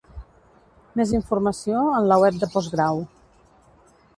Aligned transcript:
Més 1.01 1.11
informació 1.17 1.83
en 1.99 2.09
la 2.13 2.17
Web 2.25 2.41
de 2.45 2.51
Postgrau. 2.55 3.07